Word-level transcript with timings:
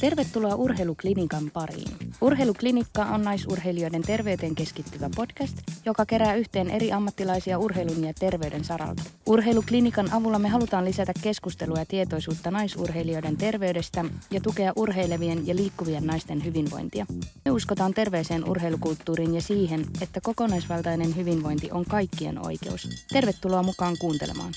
Tervetuloa 0.00 0.54
Urheiluklinikan 0.54 1.50
pariin. 1.52 1.88
Urheiluklinikka 2.20 3.04
on 3.04 3.22
naisurheilijoiden 3.22 4.02
terveyteen 4.02 4.54
keskittyvä 4.54 5.10
podcast, 5.16 5.58
joka 5.86 6.06
kerää 6.06 6.34
yhteen 6.34 6.70
eri 6.70 6.92
ammattilaisia 6.92 7.58
urheilun 7.58 8.04
ja 8.04 8.12
terveyden 8.14 8.64
saralta. 8.64 9.02
Urheiluklinikan 9.26 10.12
avulla 10.12 10.38
me 10.38 10.48
halutaan 10.48 10.84
lisätä 10.84 11.12
keskustelua 11.22 11.78
ja 11.78 11.86
tietoisuutta 11.86 12.50
naisurheilijoiden 12.50 13.36
terveydestä 13.36 14.04
ja 14.30 14.40
tukea 14.40 14.72
urheilevien 14.76 15.46
ja 15.46 15.56
liikkuvien 15.56 16.06
naisten 16.06 16.44
hyvinvointia. 16.44 17.06
Me 17.44 17.50
uskotaan 17.50 17.94
terveeseen 17.94 18.48
urheilukulttuuriin 18.48 19.34
ja 19.34 19.42
siihen, 19.42 19.86
että 20.00 20.20
kokonaisvaltainen 20.20 21.16
hyvinvointi 21.16 21.70
on 21.70 21.84
kaikkien 21.84 22.46
oikeus. 22.46 22.88
Tervetuloa 23.12 23.62
mukaan 23.62 23.96
kuuntelemaan. 23.98 24.52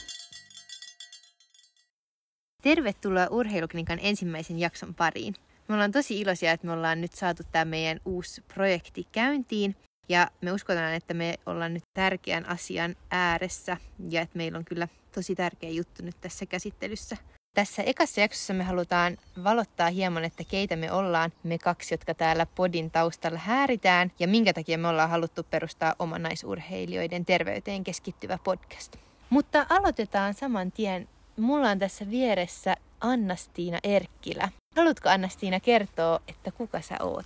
Tervetuloa 2.63 3.27
Urheiluklinikan 3.29 3.99
ensimmäisen 4.01 4.59
jakson 4.59 4.93
pariin. 4.95 5.35
Me 5.67 5.73
ollaan 5.73 5.91
tosi 5.91 6.19
iloisia, 6.19 6.51
että 6.51 6.67
me 6.67 6.73
ollaan 6.73 7.01
nyt 7.01 7.13
saatu 7.13 7.43
tämä 7.51 7.65
meidän 7.65 7.99
uusi 8.05 8.43
projekti 8.53 9.07
käyntiin. 9.11 9.75
Ja 10.09 10.27
me 10.41 10.51
uskotaan, 10.51 10.93
että 10.93 11.13
me 11.13 11.35
ollaan 11.45 11.73
nyt 11.73 11.83
tärkeän 11.93 12.49
asian 12.49 12.95
ääressä 13.11 13.77
ja 14.09 14.21
että 14.21 14.37
meillä 14.37 14.57
on 14.57 14.65
kyllä 14.65 14.87
tosi 15.15 15.35
tärkeä 15.35 15.69
juttu 15.69 16.03
nyt 16.03 16.15
tässä 16.21 16.45
käsittelyssä. 16.45 17.17
Tässä 17.55 17.83
ekassa 17.83 18.21
jaksossa 18.21 18.53
me 18.53 18.63
halutaan 18.63 19.17
valottaa 19.43 19.89
hieman, 19.89 20.23
että 20.23 20.43
keitä 20.43 20.75
me 20.75 20.91
ollaan, 20.91 21.31
me 21.43 21.57
kaksi, 21.57 21.93
jotka 21.93 22.13
täällä 22.13 22.45
podin 22.45 22.91
taustalla 22.91 23.39
hääritään, 23.39 24.11
ja 24.19 24.27
minkä 24.27 24.53
takia 24.53 24.77
me 24.77 24.87
ollaan 24.87 25.09
haluttu 25.09 25.43
perustaa 25.43 25.95
oma 25.99 26.19
naisurheilijoiden 26.19 27.25
terveyteen 27.25 27.83
keskittyvä 27.83 28.37
podcast. 28.43 28.95
Mutta 29.29 29.65
aloitetaan 29.69 30.33
saman 30.33 30.71
tien 30.71 31.07
Mulla 31.37 31.69
on 31.69 31.79
tässä 31.79 32.09
vieressä 32.09 32.75
Annastiina 33.01 33.79
Erkkilä. 33.83 34.49
Haluatko 34.75 35.09
Annastiina 35.09 35.59
kertoa, 35.59 36.19
että 36.27 36.51
kuka 36.51 36.81
sä 36.81 36.95
oot? 36.99 37.25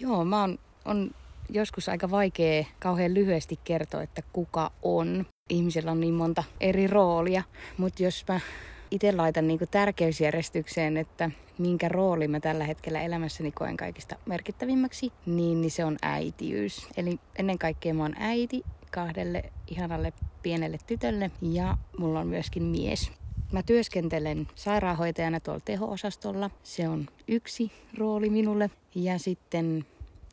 Joo, 0.00 0.24
mä 0.24 0.40
oon, 0.40 0.58
on 0.84 1.10
joskus 1.50 1.88
aika 1.88 2.10
vaikea 2.10 2.64
kauhean 2.78 3.14
lyhyesti 3.14 3.58
kertoa, 3.64 4.02
että 4.02 4.22
kuka 4.32 4.70
on. 4.82 5.26
Ihmisellä 5.50 5.90
on 5.90 6.00
niin 6.00 6.14
monta 6.14 6.44
eri 6.60 6.86
roolia, 6.86 7.42
mutta 7.78 8.02
jos 8.02 8.24
mä 8.28 8.40
itse 8.90 9.12
laitan 9.12 9.48
niin 9.48 9.58
tärkeysjärjestykseen, 9.70 10.96
että 10.96 11.30
minkä 11.58 11.88
rooli 11.88 12.28
mä 12.28 12.40
tällä 12.40 12.64
hetkellä 12.64 13.00
elämässäni 13.00 13.52
koen 13.52 13.76
kaikista 13.76 14.16
merkittävimmäksi, 14.26 15.12
niin, 15.26 15.60
niin 15.60 15.70
se 15.70 15.84
on 15.84 15.96
äitiys. 16.02 16.88
Eli 16.96 17.18
ennen 17.38 17.58
kaikkea 17.58 17.94
mä 17.94 18.02
oon 18.02 18.14
äiti 18.18 18.62
kahdelle 18.90 19.44
ihanalle 19.66 20.12
pienelle 20.42 20.78
tytölle 20.86 21.30
ja 21.42 21.76
mulla 21.98 22.20
on 22.20 22.26
myöskin 22.26 22.62
mies. 22.62 23.12
Mä 23.52 23.62
työskentelen 23.62 24.48
sairaanhoitajana 24.54 25.40
tuolla 25.40 25.60
teho-osastolla. 25.64 26.50
Se 26.62 26.88
on 26.88 27.06
yksi 27.28 27.72
rooli 27.98 28.30
minulle. 28.30 28.70
Ja 28.94 29.18
sitten 29.18 29.86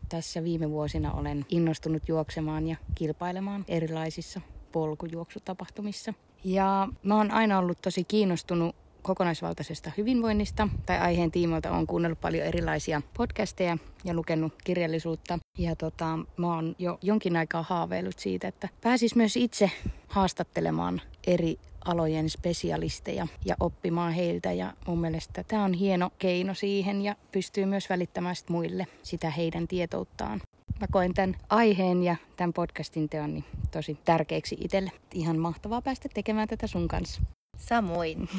tässä 0.09 0.43
viime 0.43 0.69
vuosina 0.69 1.13
olen 1.13 1.45
innostunut 1.49 2.07
juoksemaan 2.07 2.67
ja 2.67 2.75
kilpailemaan 2.95 3.65
erilaisissa 3.67 4.41
polkujuoksutapahtumissa. 4.71 6.13
Ja 6.43 6.87
mä 7.03 7.15
oon 7.15 7.31
aina 7.31 7.59
ollut 7.59 7.81
tosi 7.81 8.03
kiinnostunut 8.03 8.75
kokonaisvaltaisesta 9.09 9.91
hyvinvoinnista 9.97 10.67
tai 10.85 10.99
aiheen 10.99 11.31
tiimoilta 11.31 11.71
olen 11.71 11.87
kuunnellut 11.87 12.21
paljon 12.21 12.45
erilaisia 12.45 13.01
podcasteja 13.17 13.77
ja 14.03 14.13
lukenut 14.13 14.53
kirjallisuutta. 14.63 15.39
Ja 15.57 15.75
tota, 15.75 16.19
mä 16.37 16.55
oon 16.55 16.75
jo 16.79 16.97
jonkin 17.01 17.37
aikaa 17.37 17.63
haaveillut 17.63 18.19
siitä, 18.19 18.47
että 18.47 18.69
pääsis 18.81 19.15
myös 19.15 19.37
itse 19.37 19.71
haastattelemaan 20.07 21.01
eri 21.27 21.59
alojen 21.85 22.29
spesialisteja 22.29 23.27
ja 23.45 23.55
oppimaan 23.59 24.13
heiltä. 24.13 24.51
Ja 24.51 24.73
mun 24.87 25.01
mielestä 25.01 25.43
tämä 25.43 25.63
on 25.63 25.73
hieno 25.73 26.09
keino 26.19 26.53
siihen 26.53 27.01
ja 27.01 27.15
pystyy 27.31 27.65
myös 27.65 27.89
välittämään 27.89 28.35
sit 28.35 28.49
muille 28.49 28.87
sitä 29.03 29.29
heidän 29.29 29.67
tietouttaan. 29.67 30.41
Mä 30.79 30.87
koen 30.91 31.13
tämän 31.13 31.35
aiheen 31.49 32.03
ja 32.03 32.15
tämän 32.37 32.53
podcastin 32.53 33.09
teon 33.09 33.33
niin 33.33 33.45
tosi 33.71 33.97
tärkeäksi 34.05 34.57
itselle. 34.61 34.91
Ihan 35.13 35.37
mahtavaa 35.37 35.81
päästä 35.81 36.09
tekemään 36.13 36.47
tätä 36.47 36.67
sun 36.67 36.87
kanssa. 36.87 37.21
Samoin. 37.59 38.29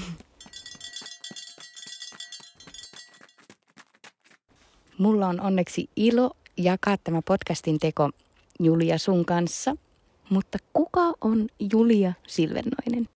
Mulla 4.99 5.27
on 5.29 5.41
onneksi 5.41 5.91
ilo 5.97 6.31
jakaa 6.57 6.97
tämä 6.97 7.23
podcastin 7.25 7.79
teko 7.79 8.11
Julia 8.61 8.99
sun 8.99 9.25
kanssa. 9.25 9.77
Mutta 10.31 10.59
kuka 10.73 11.01
on 11.21 11.49
Julia 11.73 12.13
Silvennoinen? 12.27 13.09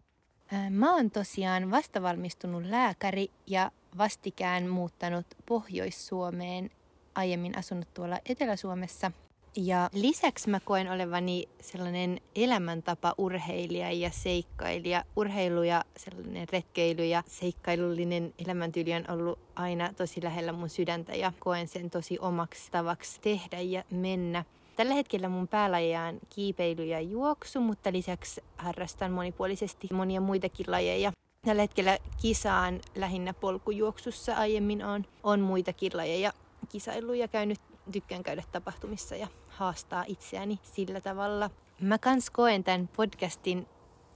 Mä 0.70 0.94
oon 0.94 1.10
tosiaan 1.10 1.70
vastavalmistunut 1.70 2.64
lääkäri 2.64 3.28
ja 3.46 3.70
vastikään 3.98 4.68
muuttanut 4.68 5.26
Pohjois-Suomeen. 5.46 6.70
Aiemmin 7.14 7.58
asunut 7.58 7.94
tuolla 7.94 8.18
Etelä-Suomessa. 8.28 9.10
Ja 9.56 9.90
lisäksi 9.92 10.50
mä 10.50 10.60
koen 10.60 10.92
olevani 10.92 11.48
sellainen 11.60 12.20
elämäntapa 12.34 13.14
urheilija 13.18 13.92
ja 13.92 14.10
seikkailija. 14.10 15.04
Urheilu 15.16 15.62
ja 15.62 15.84
sellainen 15.96 16.48
retkeily 16.52 17.06
ja 17.06 17.22
seikkailullinen 17.26 18.34
elämäntyyli 18.46 18.94
on 18.94 19.04
ollut 19.10 19.38
aina 19.54 19.92
tosi 19.96 20.22
lähellä 20.22 20.52
mun 20.52 20.68
sydäntä 20.68 21.14
ja 21.14 21.32
koen 21.38 21.68
sen 21.68 21.90
tosi 21.90 22.18
omaksi 22.18 22.70
tavaksi 22.70 23.20
tehdä 23.20 23.60
ja 23.60 23.84
mennä. 23.90 24.44
Tällä 24.76 24.94
hetkellä 24.94 25.28
mun 25.28 25.48
päälajeja 25.48 26.02
on 26.02 26.20
kiipeily 26.34 26.84
ja 26.84 27.00
juoksu, 27.00 27.60
mutta 27.60 27.92
lisäksi 27.92 28.40
harrastan 28.56 29.12
monipuolisesti 29.12 29.88
monia 29.92 30.20
muitakin 30.20 30.66
lajeja. 30.68 31.12
Tällä 31.46 31.62
hetkellä 31.62 31.98
kisaan 32.22 32.80
lähinnä 32.94 33.34
polkujuoksussa 33.34 34.34
aiemmin 34.34 34.84
on, 34.84 35.04
on 35.22 35.40
muitakin 35.40 35.92
lajeja 35.94 36.32
kisailuja 36.68 37.28
käynyt, 37.28 37.60
tykkään 37.92 38.22
käydä 38.22 38.42
tapahtumissa 38.52 39.16
ja 39.16 39.28
haastaa 39.56 40.04
itseäni 40.08 40.58
sillä 40.62 41.00
tavalla. 41.00 41.50
Mä 41.80 41.98
kans 41.98 42.30
koen 42.30 42.64
tämän 42.64 42.88
podcastin 42.96 43.66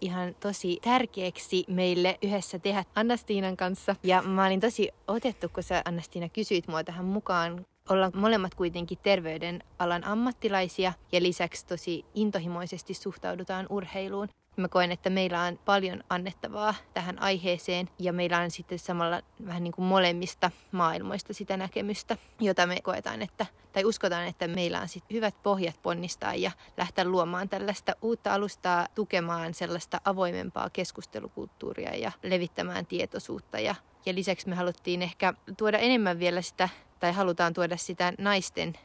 ihan 0.00 0.34
tosi 0.40 0.78
tärkeäksi 0.82 1.64
meille 1.68 2.18
yhdessä 2.22 2.58
tehdä 2.58 2.84
Annastiinan 2.94 3.56
kanssa. 3.56 3.96
Ja 4.02 4.22
mä 4.22 4.46
olin 4.46 4.60
tosi 4.60 4.88
otettu, 5.08 5.48
kun 5.48 5.62
sä 5.62 5.82
Annastiina 5.84 6.28
kysyit 6.28 6.68
mua 6.68 6.84
tähän 6.84 7.04
mukaan, 7.04 7.66
ollaan 7.88 8.12
molemmat 8.14 8.54
kuitenkin 8.54 8.98
terveydenalan 9.02 10.04
ammattilaisia 10.04 10.92
ja 11.12 11.22
lisäksi 11.22 11.66
tosi 11.66 12.04
intohimoisesti 12.14 12.94
suhtaudutaan 12.94 13.66
urheiluun. 13.70 14.28
Mä 14.58 14.68
koen, 14.68 14.92
että 14.92 15.10
meillä 15.10 15.42
on 15.42 15.58
paljon 15.64 16.04
annettavaa 16.08 16.74
tähän 16.94 17.22
aiheeseen 17.22 17.88
ja 17.98 18.12
meillä 18.12 18.38
on 18.38 18.50
sitten 18.50 18.78
samalla 18.78 19.22
vähän 19.46 19.64
niin 19.64 19.72
kuin 19.72 19.86
molemmista 19.86 20.50
maailmoista 20.72 21.34
sitä 21.34 21.56
näkemystä, 21.56 22.16
jota 22.40 22.66
me 22.66 22.80
koetaan, 22.82 23.22
että, 23.22 23.46
tai 23.72 23.84
uskotaan, 23.84 24.26
että 24.26 24.48
meillä 24.48 24.80
on 24.80 24.88
sitten 24.88 25.14
hyvät 25.14 25.34
pohjat 25.42 25.82
ponnistaa 25.82 26.34
ja 26.34 26.50
lähteä 26.76 27.04
luomaan 27.04 27.48
tällaista 27.48 27.96
uutta 28.02 28.34
alustaa 28.34 28.88
tukemaan 28.94 29.54
sellaista 29.54 30.00
avoimempaa 30.04 30.70
keskustelukulttuuria 30.70 31.96
ja 31.96 32.12
levittämään 32.22 32.86
tietoisuutta. 32.86 33.60
Ja 33.60 33.74
ja 34.06 34.14
lisäksi 34.14 34.48
me 34.48 34.54
haluttiin 34.54 35.02
ehkä 35.02 35.34
tuoda 35.56 35.78
enemmän 35.78 36.18
vielä 36.18 36.42
sitä 36.42 36.68
tai 37.00 37.12
halutaan 37.12 37.54
tuoda 37.54 37.76
sitä 37.76 38.12
naisten 38.18 38.78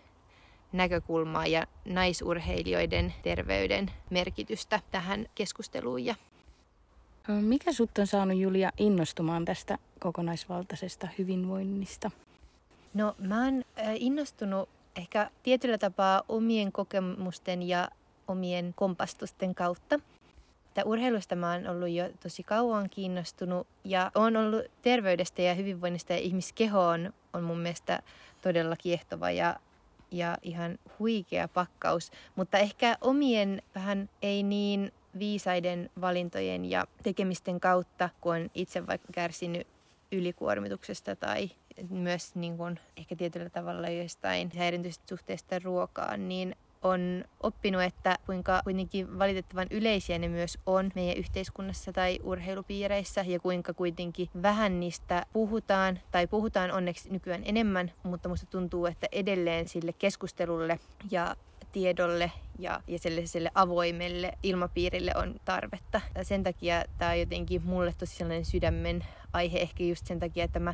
näkökulmaa 0.74 1.48
ja 1.48 1.68
naisurheilijoiden 1.86 3.14
terveyden 3.24 3.92
merkitystä 4.10 4.80
tähän 4.92 5.26
keskusteluun. 5.36 6.06
Ja 6.06 6.16
mikä 7.28 7.74
sut 7.74 7.98
on 7.98 8.08
saanut 8.08 8.38
Julia 8.38 8.72
innostumaan 8.78 9.46
tästä 9.46 9.78
kokonaisvaltaisesta 10.00 11.08
hyvinvoinnista? 11.18 12.12
No 12.94 13.16
mä 13.18 13.44
oon 13.44 13.64
innostunut 13.96 14.70
ehkä 14.96 15.32
tietyllä 15.44 15.78
tapaa 15.78 16.24
omien 16.30 16.72
kokemusten 16.72 17.64
ja 17.64 17.90
omien 18.28 18.74
kompastusten 18.76 19.56
kautta. 19.56 20.00
Että 20.68 20.86
urheilusta 20.86 21.36
mä 21.36 21.52
oon 21.52 21.68
ollut 21.68 21.90
jo 21.90 22.10
tosi 22.24 22.44
kauan 22.44 22.90
kiinnostunut 22.90 23.68
ja 23.84 24.12
on 24.16 24.38
ollut 24.38 24.66
terveydestä 24.82 25.42
ja 25.42 25.54
hyvinvoinnista 25.54 26.14
ja 26.14 26.20
ihmiskehoon 26.20 27.14
on 27.34 27.44
mun 27.44 27.60
mielestä 27.60 28.02
todella 28.42 28.76
kiehtova 28.76 29.32
ja, 29.32 29.56
ja 30.14 30.38
ihan 30.42 30.78
huikea 31.00 31.48
pakkaus. 31.48 32.12
Mutta 32.36 32.58
ehkä 32.58 32.98
omien 33.02 33.62
vähän 33.76 34.10
ei 34.22 34.44
niin 34.44 34.92
viisaiden 35.20 35.90
valintojen 36.02 36.66
ja 36.66 36.88
tekemisten 37.04 37.60
kautta, 37.60 38.10
kun 38.22 38.36
on 38.36 38.50
itse 38.54 38.88
vaikka 38.88 39.08
kärsinyt 39.14 39.68
ylikuormituksesta 40.12 41.16
tai 41.16 41.50
myös 41.90 42.36
niin 42.36 42.58
kuin 42.58 42.80
ehkä 42.98 43.16
tietyllä 43.16 43.50
tavalla 43.50 43.90
jostain 43.90 44.52
häiriintyistä 44.58 45.04
suhteesta 45.10 45.60
ruokaan, 45.60 46.30
niin 46.30 46.56
on 46.84 47.26
oppinut, 47.44 47.82
että 47.82 48.18
kuinka 48.26 48.62
kuitenkin 48.64 49.20
valitettavan 49.20 49.68
yleisiä 49.72 50.20
ne 50.20 50.28
myös 50.28 50.58
on 50.66 50.92
meidän 50.96 51.18
yhteiskunnassa 51.18 51.94
tai 51.94 52.20
urheilupiireissä 52.24 53.26
ja 53.28 53.40
kuinka 53.40 53.74
kuitenkin 53.74 54.30
vähän 54.42 54.80
niistä 54.80 55.26
puhutaan 55.34 56.00
tai 56.12 56.28
puhutaan 56.28 56.72
onneksi 56.72 57.10
nykyään 57.10 57.42
enemmän, 57.46 57.92
mutta 58.04 58.30
musta 58.30 58.46
tuntuu, 58.46 58.86
että 58.86 59.08
edelleen 59.12 59.68
sille 59.68 59.94
keskustelulle 59.94 60.80
ja 61.12 61.36
tiedolle 61.72 62.32
ja, 62.60 62.82
ja 62.88 63.00
sellaiselle 63.00 63.52
avoimelle 63.56 64.34
ilmapiirille 64.44 65.12
on 65.16 65.36
tarvetta. 65.46 66.02
Ja 66.16 66.24
sen 66.24 66.44
takia 66.44 66.84
tämä 66.98 67.12
on 67.12 67.20
jotenkin 67.20 67.62
mulle 67.66 67.94
tosi 67.98 68.16
sellainen 68.16 68.46
sydämen 68.46 69.06
aihe, 69.34 69.60
ehkä 69.60 69.84
just 69.84 70.08
sen 70.08 70.20
takia, 70.20 70.44
että 70.44 70.60
mä 70.60 70.74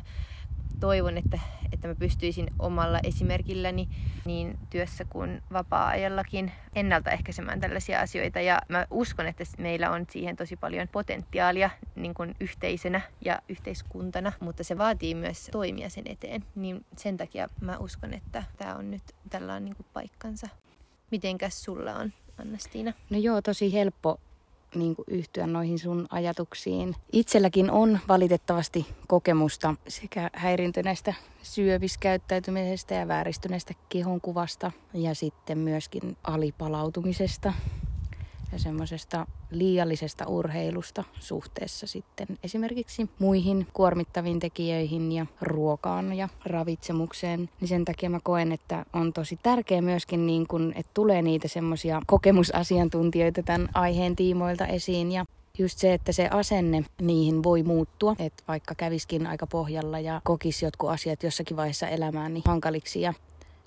toivon, 0.80 1.18
että, 1.18 1.38
että 1.72 1.88
mä 1.88 1.94
pystyisin 1.94 2.50
omalla 2.58 3.00
esimerkilläni 3.04 3.88
niin 4.24 4.58
työssä 4.70 5.04
kuin 5.04 5.42
vapaa-ajallakin 5.52 6.52
ennaltaehkäisemään 6.74 7.60
tällaisia 7.60 8.00
asioita. 8.00 8.40
Ja 8.40 8.62
mä 8.68 8.86
uskon, 8.90 9.26
että 9.26 9.44
meillä 9.58 9.90
on 9.90 10.06
siihen 10.10 10.36
tosi 10.36 10.56
paljon 10.56 10.88
potentiaalia 10.88 11.70
niin 11.94 12.14
kuin 12.14 12.34
yhteisönä 12.40 13.00
ja 13.24 13.42
yhteiskuntana, 13.48 14.32
mutta 14.40 14.64
se 14.64 14.78
vaatii 14.78 15.14
myös 15.14 15.48
toimia 15.52 15.90
sen 15.90 16.04
eteen. 16.06 16.44
Niin 16.54 16.84
sen 16.96 17.16
takia 17.16 17.48
mä 17.60 17.78
uskon, 17.78 18.14
että 18.14 18.44
tämä 18.56 18.74
on 18.74 18.90
nyt 18.90 19.02
tällä 19.30 19.60
niin 19.60 19.76
kuin 19.76 19.86
paikkansa. 19.92 20.48
Mitenkäs 21.10 21.64
sulla 21.64 21.94
on, 21.94 22.12
Anna-Stiina? 22.38 22.92
No 23.10 23.18
joo, 23.18 23.42
tosi 23.42 23.72
helppo 23.72 24.20
niin 24.74 24.96
kuin 24.96 25.06
yhtyä 25.08 25.46
noihin 25.46 25.78
sun 25.78 26.06
ajatuksiin. 26.10 26.96
Itselläkin 27.12 27.70
on 27.70 27.98
valitettavasti 28.08 28.86
kokemusta 29.08 29.74
sekä 29.88 30.30
häiriintyneestä 30.32 31.14
syöviskäyttäytymisestä 31.42 32.94
ja 32.94 33.08
vääristyneestä 33.08 33.74
kehonkuvasta 33.88 34.72
ja 34.94 35.14
sitten 35.14 35.58
myöskin 35.58 36.16
alipalautumisesta 36.24 37.52
ja 38.52 38.58
semmoisesta 38.58 39.26
liiallisesta 39.50 40.26
urheilusta 40.26 41.04
suhteessa 41.20 41.86
sitten 41.86 42.26
esimerkiksi 42.44 43.10
muihin 43.18 43.66
kuormittaviin 43.72 44.40
tekijöihin 44.40 45.12
ja 45.12 45.26
ruokaan 45.40 46.12
ja 46.12 46.28
ravitsemukseen. 46.44 47.48
Niin 47.60 47.68
sen 47.68 47.84
takia 47.84 48.10
mä 48.10 48.20
koen, 48.22 48.52
että 48.52 48.84
on 48.92 49.12
tosi 49.12 49.38
tärkeää 49.42 49.82
myöskin, 49.82 50.26
niin 50.26 50.46
kun, 50.46 50.72
että 50.76 50.90
tulee 50.94 51.22
niitä 51.22 51.48
semmoisia 51.48 52.02
kokemusasiantuntijoita 52.06 53.42
tämän 53.42 53.68
aiheen 53.74 54.16
tiimoilta 54.16 54.66
esiin 54.66 55.12
ja 55.12 55.24
just 55.58 55.78
se, 55.78 55.94
että 55.94 56.12
se 56.12 56.28
asenne 56.28 56.84
niihin 57.00 57.42
voi 57.42 57.62
muuttua, 57.62 58.16
että 58.18 58.44
vaikka 58.48 58.74
käviskin 58.74 59.26
aika 59.26 59.46
pohjalla 59.46 60.00
ja 60.00 60.20
kokisi 60.24 60.64
jotkut 60.64 60.90
asiat 60.90 61.22
jossakin 61.22 61.56
vaiheessa 61.56 61.88
elämään 61.88 62.34
niin 62.34 62.44
hankaliksi 62.46 63.00
ja 63.00 63.14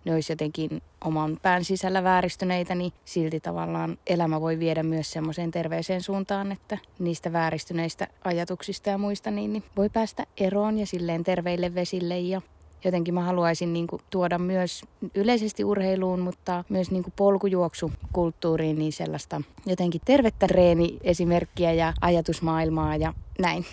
ne 0.06 0.14
olisi 0.14 0.32
jotenkin 0.32 0.82
oman 1.04 1.38
pään 1.42 1.64
sisällä 1.64 2.04
vääristyneitä, 2.04 2.76
niin 2.76 2.94
silti 3.06 3.40
tavallaan 3.40 3.98
elämä 4.08 4.42
voi 4.42 4.60
viedä 4.60 4.84
myös 4.84 5.12
semmoiseen 5.12 5.52
terveeseen 5.52 6.02
suuntaan, 6.02 6.52
että 6.52 6.78
niistä 7.00 7.34
vääristyneistä 7.34 8.08
ajatuksista 8.24 8.90
ja 8.90 8.98
muista 8.98 9.32
niin, 9.32 9.54
niin 9.54 9.64
voi 9.78 9.90
päästä 9.90 10.26
eroon 10.38 10.80
ja 10.80 10.86
silleen 10.86 11.24
terveille 11.24 11.76
vesille 11.76 12.20
ja 12.20 12.42
jotenkin 12.86 13.14
mä 13.14 13.22
haluaisin 13.22 13.74
niin 13.74 13.88
kuin, 13.88 14.02
tuoda 14.10 14.38
myös 14.38 14.82
yleisesti 15.16 15.64
urheiluun, 15.64 16.20
mutta 16.20 16.64
myös 16.70 16.92
niin 16.92 17.04
kuin, 17.04 17.14
polkujuoksukulttuuriin 17.16 18.80
niin 18.80 18.94
sellaista 18.94 19.42
jotenkin 19.66 20.02
tervettä 20.06 20.48
reeni-esimerkkiä 20.48 21.72
ja 21.72 21.94
ajatusmaailmaa 22.02 22.96
ja 22.96 23.14
näin. 23.40 23.66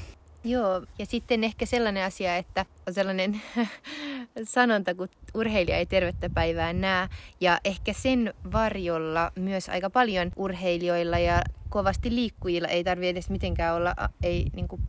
Joo, 0.45 0.83
ja 0.99 1.07
sitten 1.07 1.45
ehkä 1.45 1.67
sellainen 1.67 2.05
asia, 2.05 2.37
että 2.37 2.67
on 2.87 2.95
sellainen 2.95 3.43
sanonta, 4.45 4.95
kun 4.95 5.09
urheilija 5.35 5.77
ei 5.77 5.87
tervettä 5.87 6.31
päivää 6.31 6.73
näe. 6.73 7.09
Ja 7.41 7.61
ehkä 7.65 7.93
sen 7.93 8.35
varjolla 8.53 9.33
myös 9.37 9.69
aika 9.69 9.91
paljon 9.91 10.31
urheilijoilla 10.37 11.19
ja 11.19 11.43
kovasti 11.69 12.15
liikkujilla 12.15 12.69
ei 12.69 12.85
tarvitse 12.85 13.11
edes 13.11 13.31
mitenkään 13.31 13.77
olla, 13.77 13.95
ei 14.23 14.47
niin 14.55 14.69
kuin, 14.69 14.83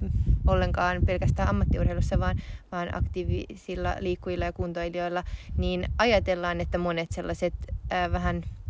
ollenkaan 0.47 1.01
pelkästään 1.05 1.49
ammattiurheilussa, 1.49 2.19
vaan, 2.19 2.41
vaan 2.71 2.95
aktiivisilla 2.95 3.95
liikkujilla 3.99 4.45
ja 4.45 4.53
kuntoilijoilla, 4.53 5.23
niin 5.57 5.85
ajatellaan, 5.97 6.61
että 6.61 6.77
monet 6.77 7.11
sellaiset 7.11 7.53
äh, 7.91 8.11
vähän 8.11 8.35
äh, 8.45 8.60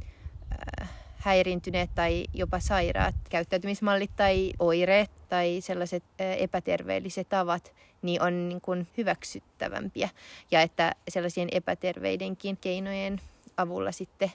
häiriintyneet 1.21 1.89
tai 1.95 2.25
jopa 2.33 2.59
sairaat 2.59 3.15
käyttäytymismallit 3.29 4.11
tai 4.15 4.53
oireet 4.59 5.11
tai 5.29 5.57
sellaiset 5.61 6.03
epäterveelliset 6.19 7.29
tavat 7.29 7.73
niin 8.01 8.21
on 8.21 8.49
niin 8.49 8.61
kuin 8.61 8.87
hyväksyttävämpiä. 8.97 10.09
Ja 10.51 10.61
että 10.61 10.95
sellaisien 11.09 11.47
epäterveidenkin 11.51 12.57
keinojen 12.57 13.21
avulla 13.57 13.91
sitten 13.91 14.31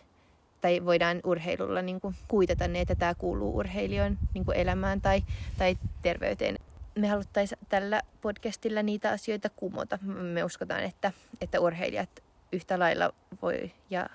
tai 0.60 0.84
voidaan 0.84 1.20
urheilulla 1.24 1.82
niin 1.82 2.00
kuin 2.00 2.14
kuitata 2.28 2.68
ne, 2.68 2.80
että 2.80 2.94
tämä 2.94 3.14
kuuluu 3.14 3.56
urheilijoiden 3.56 4.18
niin 4.34 4.44
elämään 4.54 5.00
tai, 5.00 5.22
tai 5.58 5.76
terveyteen. 6.02 6.58
Me 6.94 7.08
haluttaisiin 7.08 7.58
tällä 7.68 8.02
podcastilla 8.20 8.82
niitä 8.82 9.10
asioita 9.10 9.50
kumota. 9.56 9.98
Me 10.02 10.44
uskotaan, 10.44 10.82
että, 10.82 11.12
että 11.40 11.60
urheilijat 11.60 12.10
yhtä 12.52 12.78
lailla 12.78 13.12
voi 13.42 13.72
ja 13.90 14.06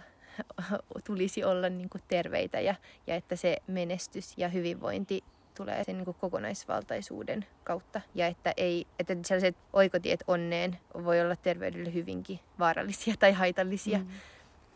tulisi 1.08 1.44
olla 1.44 1.70
niin 1.70 1.90
kuin 1.90 2.02
terveitä 2.08 2.60
ja, 2.60 2.76
ja 3.08 3.16
että 3.16 3.36
se 3.36 3.58
menestys 3.68 4.34
ja 4.38 4.50
hyvinvointi 4.50 5.24
tulee 5.58 5.84
sen 5.84 5.98
niin 5.98 6.06
kuin 6.06 6.18
kokonaisvaltaisuuden 6.22 7.46
kautta. 7.64 8.02
Ja 8.16 8.28
että, 8.28 8.54
ei, 8.58 8.88
että 9.00 9.16
sellaiset 9.26 9.58
oikotiet 9.74 10.24
onneen 10.28 10.80
voi 11.04 11.22
olla 11.22 11.36
terveydelle 11.36 11.94
hyvinkin 11.94 12.40
vaarallisia 12.60 13.14
tai 13.20 13.32
haitallisia. 13.32 13.98
Mm. 13.98 14.08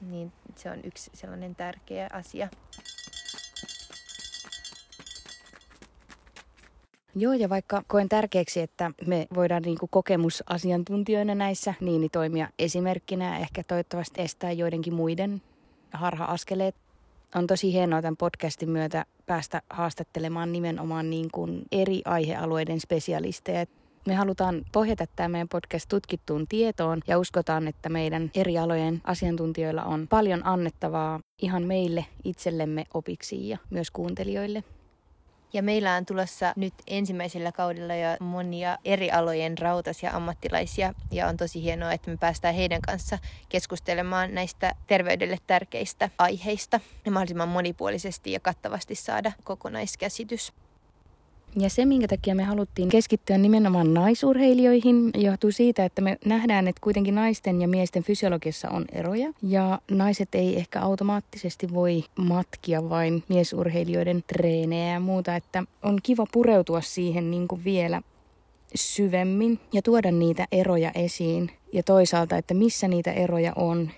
Niin 0.01 0.31
se 0.55 0.71
on 0.71 0.79
yksi 0.83 1.11
sellainen 1.13 1.55
tärkeä 1.55 2.07
asia. 2.13 2.49
Joo, 7.17 7.33
ja 7.33 7.49
vaikka 7.49 7.83
koen 7.87 8.09
tärkeäksi, 8.09 8.61
että 8.61 8.91
me 9.07 9.27
voidaan 9.35 9.61
niin 9.61 9.77
kuin 9.77 9.89
kokemusasiantuntijoina 9.89 11.35
näissä 11.35 11.73
niin, 11.79 12.01
niin 12.01 12.11
toimia 12.11 12.49
esimerkkinä 12.59 13.33
ja 13.33 13.37
ehkä 13.37 13.63
toivottavasti 13.67 14.21
estää 14.21 14.51
joidenkin 14.51 14.93
muiden 14.93 15.41
harha-askeleet. 15.95 16.75
On 17.35 17.47
tosi 17.47 17.73
hienoa 17.73 18.01
tämän 18.01 18.17
podcastin 18.17 18.69
myötä 18.69 19.05
päästä 19.25 19.61
haastattelemaan 19.69 20.51
nimenomaan 20.51 21.09
niin 21.09 21.31
kuin 21.31 21.63
eri 21.71 22.01
aihealueiden 22.05 22.79
spesialisteja. 22.79 23.65
Me 24.07 24.15
halutaan 24.15 24.65
pohjata 24.71 25.05
tämä 25.15 25.29
meidän 25.29 25.47
podcast 25.49 25.89
tutkittuun 25.89 26.47
tietoon 26.47 27.01
ja 27.07 27.19
uskotaan, 27.19 27.67
että 27.67 27.89
meidän 27.89 28.31
eri 28.35 28.57
alojen 28.57 29.01
asiantuntijoilla 29.03 29.83
on 29.83 30.07
paljon 30.07 30.47
annettavaa 30.47 31.19
ihan 31.41 31.63
meille 31.63 32.05
itsellemme 32.23 32.83
opiksi 32.93 33.49
ja 33.49 33.57
myös 33.69 33.91
kuuntelijoille. 33.91 34.63
Ja 35.55 35.63
meillä 35.63 35.95
on 35.95 36.05
tulossa 36.05 36.53
nyt 36.55 36.73
ensimmäisellä 36.87 37.51
kaudella 37.51 37.95
jo 37.95 38.17
monia 38.19 38.77
eri 38.85 39.11
alojen 39.11 39.57
rautasia 39.57 40.11
ammattilaisia 40.11 40.93
ja 41.11 41.27
on 41.27 41.37
tosi 41.37 41.63
hienoa, 41.63 41.93
että 41.93 42.11
me 42.11 42.17
päästään 42.17 42.55
heidän 42.55 42.81
kanssa 42.81 43.19
keskustelemaan 43.49 44.33
näistä 44.33 44.75
terveydelle 44.87 45.37
tärkeistä 45.47 46.09
aiheista 46.17 46.79
ja 47.05 47.11
mahdollisimman 47.11 47.49
monipuolisesti 47.49 48.31
ja 48.31 48.39
kattavasti 48.39 48.95
saada 48.95 49.31
kokonaiskäsitys. 49.43 50.53
Ja 51.59 51.69
se, 51.69 51.85
minkä 51.85 52.07
takia 52.07 52.35
me 52.35 52.43
haluttiin 52.43 52.89
keskittyä 52.89 53.37
nimenomaan 53.37 53.93
naisurheilijoihin, 53.93 55.11
johtuu 55.17 55.51
siitä, 55.51 55.85
että 55.85 56.01
me 56.01 56.17
nähdään, 56.25 56.67
että 56.67 56.81
kuitenkin 56.81 57.15
naisten 57.15 57.61
ja 57.61 57.67
miesten 57.67 58.03
fysiologiassa 58.03 58.69
on 58.69 58.85
eroja. 58.91 59.33
Ja 59.41 59.79
naiset 59.91 60.35
ei 60.35 60.57
ehkä 60.57 60.81
automaattisesti 60.81 61.73
voi 61.73 62.03
matkia 62.17 62.89
vain 62.89 63.23
miesurheilijoiden 63.29 64.23
treenejä 64.27 64.93
ja 64.93 64.99
muuta, 64.99 65.35
että 65.35 65.63
on 65.83 65.99
kiva 66.03 66.25
pureutua 66.31 66.81
siihen 66.81 67.31
niin 67.31 67.47
kuin 67.47 67.63
vielä 67.63 68.01
syvemmin 68.75 69.59
ja 69.73 69.81
tuoda 69.81 70.11
niitä 70.11 70.47
eroja 70.51 70.91
esiin. 70.95 71.51
Ja 71.73 71.83
toisaalta, 71.83 72.37
että 72.37 72.53
missä 72.53 72.87
niitä 72.87 73.11
eroja 73.11 73.53
on 73.55 73.89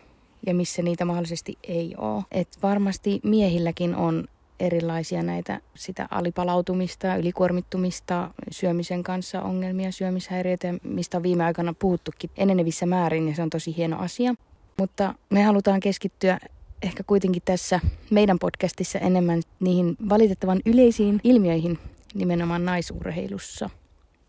ja 0.46 0.53
missä 0.53 0.81
niitä 0.81 1.05
mahdollisesti 1.05 1.58
ei 1.67 1.96
ole. 1.98 2.24
Et 2.31 2.48
varmasti 2.63 3.20
miehilläkin 3.24 3.96
on 3.96 4.27
erilaisia 4.59 5.23
näitä 5.23 5.61
sitä 5.75 6.07
alipalautumista, 6.11 7.15
ylikuormittumista, 7.15 8.31
syömisen 8.51 9.03
kanssa 9.03 9.41
ongelmia, 9.41 9.91
syömishäiriöitä, 9.91 10.73
mistä 10.83 11.17
on 11.17 11.23
viime 11.23 11.43
aikoina 11.43 11.73
puhuttukin 11.79 12.29
enenevissä 12.37 12.85
määrin 12.85 13.29
ja 13.29 13.35
se 13.35 13.41
on 13.41 13.49
tosi 13.49 13.77
hieno 13.77 13.99
asia. 13.99 14.35
Mutta 14.77 15.15
me 15.29 15.43
halutaan 15.43 15.79
keskittyä 15.79 16.39
ehkä 16.81 17.03
kuitenkin 17.03 17.41
tässä 17.45 17.79
meidän 18.09 18.39
podcastissa 18.39 18.99
enemmän 18.99 19.41
niihin 19.59 19.97
valitettavan 20.09 20.61
yleisiin 20.65 21.19
ilmiöihin 21.23 21.79
nimenomaan 22.13 22.65
naisurheilussa. 22.65 23.69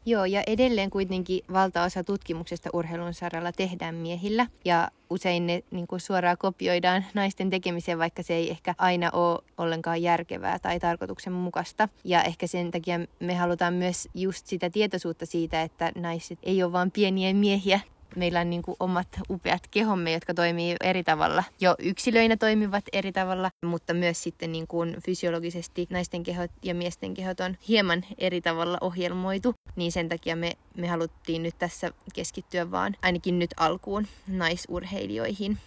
Joo, 0.08 0.24
ja 0.24 0.42
edelleen 0.46 0.90
kuitenkin 0.90 1.40
valtaosa 1.52 2.04
tutkimuksesta 2.04 2.70
urheilun 2.72 3.14
saralla 3.14 3.52
tehdään 3.52 3.94
miehillä. 3.94 4.46
Ja 4.64 4.90
usein 5.10 5.46
ne 5.46 5.62
niin 5.70 5.86
kuin 5.86 6.00
suoraan 6.00 6.36
kopioidaan 6.38 7.04
naisten 7.14 7.50
tekemiseen, 7.50 7.98
vaikka 7.98 8.22
se 8.22 8.34
ei 8.34 8.50
ehkä 8.50 8.74
aina 8.78 9.10
ole 9.12 9.38
ollenkaan 9.58 10.02
järkevää 10.02 10.58
tai 10.58 10.80
tarkoituksenmukaista. 10.80 11.88
Ja 12.04 12.22
ehkä 12.22 12.46
sen 12.46 12.70
takia 12.70 13.00
me 13.20 13.34
halutaan 13.34 13.74
myös 13.74 14.08
just 14.14 14.46
sitä 14.46 14.70
tietoisuutta 14.70 15.26
siitä, 15.26 15.62
että 15.62 15.92
naiset 15.94 16.38
ei 16.42 16.62
ole 16.62 16.72
vain 16.72 16.90
pieniä 16.90 17.34
miehiä, 17.34 17.80
meillä 18.16 18.40
on 18.40 18.50
niin 18.50 18.62
kuin 18.62 18.76
omat 18.80 19.08
upeat 19.30 19.62
kehomme, 19.70 20.12
jotka 20.12 20.34
toimii 20.34 20.76
eri 20.80 21.04
tavalla. 21.04 21.44
Jo 21.60 21.74
yksilöinä 21.78 22.36
toimivat 22.36 22.84
eri 22.92 23.12
tavalla, 23.12 23.50
mutta 23.64 23.94
myös 23.94 24.22
sitten 24.22 24.52
niin 24.52 24.66
kuin 24.66 24.96
fysiologisesti 25.04 25.86
naisten 25.90 26.22
kehot 26.22 26.50
ja 26.62 26.74
miesten 26.74 27.14
kehot 27.14 27.40
on 27.40 27.56
hieman 27.68 28.04
eri 28.18 28.40
tavalla 28.40 28.78
ohjelmoitu. 28.80 29.54
Niin 29.76 29.92
sen 29.92 30.08
takia 30.08 30.36
me, 30.36 30.52
me 30.76 30.88
haluttiin 30.88 31.42
nyt 31.42 31.54
tässä 31.58 31.90
keskittyä 32.14 32.70
vaan 32.70 32.96
ainakin 33.02 33.38
nyt 33.38 33.50
alkuun 33.56 34.06
naisurheilijoihin. 34.26 35.58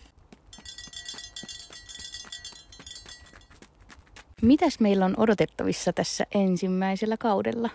Mitäs 4.41 4.79
meillä 4.79 5.05
on 5.05 5.13
odotettavissa 5.17 5.93
tässä 5.93 6.25
ensimmäisellä 6.35 7.17
kaudella? 7.17 7.69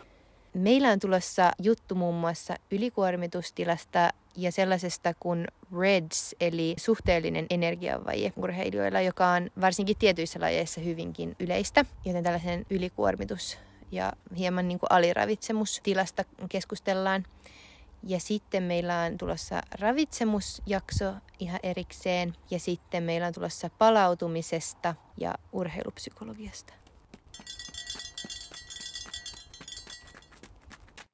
Meillä 0.56 0.90
on 0.90 1.00
tulossa 1.00 1.52
juttu 1.62 1.94
muun 1.94 2.14
muassa 2.14 2.54
ylikuormitustilasta 2.70 4.10
ja 4.36 4.52
sellaisesta 4.52 5.14
kuin 5.20 5.46
REDS, 5.80 6.36
eli 6.40 6.75
suhteellinen 6.78 7.46
energiavaje 7.50 8.32
urheilijoilla, 8.36 9.00
joka 9.00 9.28
on 9.28 9.50
varsinkin 9.60 9.96
tietyissä 9.98 10.40
lajeissa 10.40 10.80
hyvinkin 10.80 11.36
yleistä, 11.40 11.84
joten 12.04 12.25
tällaisen 12.25 12.66
ylikuormitus 12.70 13.58
ja 13.92 14.12
hieman 14.38 14.68
niin 14.68 14.78
kuin 14.78 14.92
aliravitsemustilasta 14.92 16.25
keskustellaan. 16.48 17.25
Ja 18.02 18.20
sitten 18.20 18.62
meillä 18.62 19.00
on 19.00 19.18
tulossa 19.18 19.62
ravitsemusjakso 19.80 21.14
ihan 21.38 21.60
erikseen. 21.62 22.32
Ja 22.50 22.58
sitten 22.58 23.02
meillä 23.02 23.26
on 23.26 23.34
tulossa 23.34 23.70
palautumisesta 23.78 24.94
ja 25.16 25.34
urheilupsykologiasta. 25.52 26.85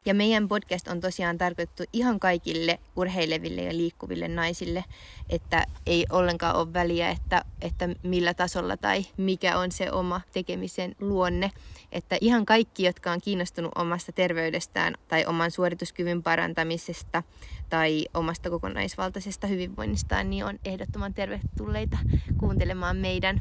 Ja 0.04 0.14
meidän 0.14 0.48
podcast 0.48 0.88
on 0.88 1.00
tosiaan 1.00 1.38
tarkoitettu 1.38 1.82
ihan 1.92 2.20
kaikille 2.20 2.78
urheileville 2.96 3.62
ja 3.62 3.76
liikkuville 3.76 4.28
naisille, 4.28 4.84
että 5.30 5.66
ei 5.86 6.06
ollenkaan 6.10 6.56
ole 6.56 6.72
väliä, 6.72 7.10
että, 7.10 7.44
että 7.60 7.88
millä 8.02 8.34
tasolla 8.34 8.76
tai 8.76 9.06
mikä 9.16 9.58
on 9.58 9.72
se 9.72 9.92
oma 9.92 10.20
tekemisen 10.32 10.96
luonne. 11.00 11.50
Että 11.92 12.18
ihan 12.20 12.46
kaikki, 12.46 12.82
jotka 12.82 13.12
on 13.12 13.20
kiinnostunut 13.20 13.72
omasta 13.74 14.12
terveydestään 14.12 14.94
tai 15.08 15.26
oman 15.26 15.50
suorituskyvyn 15.50 16.22
parantamisesta 16.22 17.22
tai 17.68 18.06
omasta 18.14 18.50
kokonaisvaltaisesta 18.50 19.46
hyvinvoinnistaan, 19.46 20.30
niin 20.30 20.44
on 20.44 20.58
ehdottoman 20.64 21.14
tervetulleita 21.14 21.98
kuuntelemaan 22.38 22.96
meidän, 22.96 23.40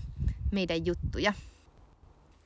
meidän 0.51 0.85
juttuja. 0.85 1.33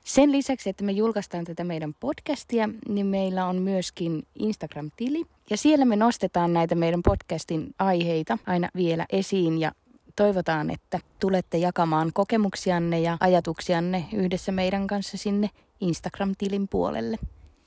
Sen 0.05 0.31
lisäksi, 0.31 0.69
että 0.69 0.83
me 0.83 0.91
julkaistaan 0.91 1.45
tätä 1.45 1.63
meidän 1.63 1.93
podcastia, 1.99 2.69
niin 2.87 3.05
meillä 3.05 3.45
on 3.45 3.55
myöskin 3.55 4.23
Instagram-tili. 4.39 5.25
Ja 5.49 5.57
siellä 5.57 5.85
me 5.85 5.95
nostetaan 5.95 6.53
näitä 6.53 6.75
meidän 6.75 7.03
podcastin 7.03 7.73
aiheita 7.79 8.37
aina 8.45 8.69
vielä 8.75 9.05
esiin 9.09 9.57
ja 9.57 9.71
toivotaan, 10.15 10.71
että 10.71 10.99
tulette 11.19 11.57
jakamaan 11.57 12.11
kokemuksianne 12.13 12.99
ja 12.99 13.17
ajatuksianne 13.19 14.05
yhdessä 14.13 14.51
meidän 14.51 14.87
kanssa 14.87 15.17
sinne 15.17 15.49
Instagram-tilin 15.81 16.67
puolelle. 16.67 17.17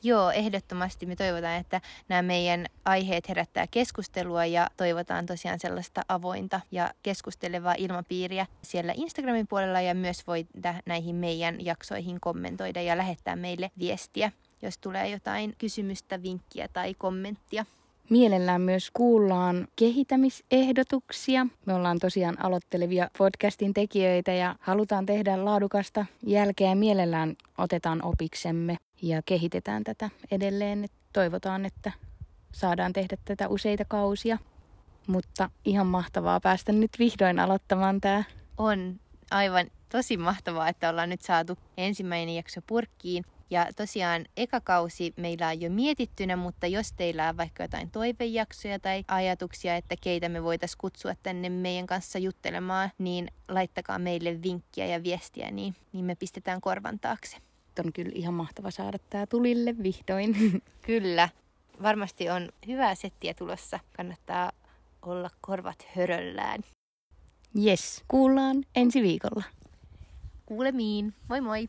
Joo, 0.03 0.31
ehdottomasti 0.31 1.07
me 1.07 1.17
toivotaan, 1.17 1.57
että 1.57 1.81
nämä 2.09 2.23
meidän 2.23 2.67
aiheet 2.85 3.29
herättää 3.29 3.67
keskustelua 3.67 4.45
ja 4.45 4.71
toivotaan 4.77 5.27
tosiaan 5.27 5.59
sellaista 5.61 6.03
avointa 6.09 6.61
ja 6.71 6.91
keskustelevaa 7.03 7.75
ilmapiiriä 7.79 8.47
siellä 8.63 8.93
Instagramin 8.97 9.47
puolella 9.47 9.81
ja 9.81 9.95
myös 9.95 10.27
voi 10.27 10.47
näihin 10.87 11.17
meidän 11.17 11.65
jaksoihin 11.65 12.21
kommentoida 12.21 12.83
ja 12.83 12.97
lähettää 12.97 13.37
meille 13.37 13.71
viestiä, 13.79 14.33
jos 14.63 14.79
tulee 14.79 15.09
jotain 15.09 15.55
kysymystä, 15.59 16.23
vinkkiä 16.23 16.69
tai 16.73 16.95
kommenttia. 16.95 17.65
Mielellään 18.11 18.61
myös 18.61 18.91
kuullaan 18.93 19.69
kehittämisehdotuksia. 19.77 21.47
Me 21.67 21.75
ollaan 21.75 21.99
tosiaan 21.99 22.45
aloittelevia 22.45 23.11
podcastin 23.19 23.75
tekijöitä 23.75 24.33
ja 24.33 24.57
halutaan 24.61 25.07
tehdä 25.07 25.45
laadukasta 25.45 26.07
jälkeä. 26.27 26.75
Mielellään 26.75 27.37
otetaan 27.59 28.05
opiksemme 28.05 28.77
ja 29.03 29.23
kehitetään 29.27 29.85
tätä 29.85 30.11
edelleen. 30.31 30.87
Toivotaan, 31.13 31.67
että 31.67 31.93
saadaan 32.53 32.93
tehdä 32.93 33.17
tätä 33.25 33.49
useita 33.49 33.85
kausia. 33.85 34.39
Mutta 35.07 35.51
ihan 35.65 35.87
mahtavaa 35.87 36.41
päästä 36.41 36.73
nyt 36.73 36.91
vihdoin 36.99 37.39
aloittamaan 37.39 38.01
tämä. 38.01 38.25
On 38.59 39.01
aivan 39.31 39.67
tosi 39.89 40.17
mahtavaa, 40.17 40.69
että 40.69 40.91
ollaan 40.91 41.11
nyt 41.11 41.23
saatu 41.23 41.59
ensimmäinen 41.77 42.35
jakso 42.35 42.61
purkkiin. 42.67 43.25
Ja 43.51 43.67
tosiaan 43.77 44.25
eka 44.37 44.61
kausi 44.61 45.13
meillä 45.17 45.49
on 45.49 45.61
jo 45.61 45.71
mietittynä, 45.71 46.37
mutta 46.37 46.67
jos 46.67 46.93
teillä 46.93 47.29
on 47.29 47.37
vaikka 47.37 47.63
jotain 47.63 47.91
toivejaksoja 47.91 48.79
tai 48.79 49.05
ajatuksia, 49.09 49.77
että 49.77 49.95
keitä 50.01 50.29
me 50.29 50.43
voitaisiin 50.43 50.79
kutsua 50.79 51.13
tänne 51.23 51.49
meidän 51.49 51.87
kanssa 51.87 52.19
juttelemaan, 52.19 52.91
niin 52.99 53.31
laittakaa 53.49 53.99
meille 53.99 54.43
vinkkiä 54.43 54.87
ja 54.87 55.03
viestiä, 55.03 55.51
niin, 55.51 55.75
niin 55.93 56.05
me 56.05 56.15
pistetään 56.15 56.61
korvan 56.61 56.99
taakse. 56.99 57.37
On 57.85 57.93
kyllä 57.93 58.13
ihan 58.15 58.35
mahtava 58.35 58.71
saada 58.71 58.99
tämä 59.11 59.27
tulille 59.27 59.75
vihdoin. 59.83 60.37
Kyllä. 60.87 61.29
Varmasti 61.83 62.31
on 62.31 62.49
hyvää 62.67 62.95
settiä 62.95 63.35
tulossa. 63.35 63.81
Kannattaa 63.97 64.53
olla 65.03 65.31
korvat 65.41 65.87
höröllään. 65.97 66.61
Yes, 67.65 68.05
kuullaan 68.09 68.65
ensi 68.77 69.03
viikolla. 69.03 69.45
Kuulemiin. 70.47 71.15
Moi 71.29 71.41
moi! 71.41 71.69